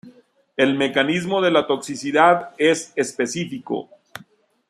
[0.57, 3.87] El mecanismo de la toxicidad es específico.